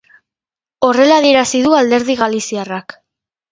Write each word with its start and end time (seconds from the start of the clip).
Horrela 0.87 1.19
adierazi 1.21 1.63
du 1.67 1.77
alderdi 1.83 2.17
galiziarrak. 2.25 2.99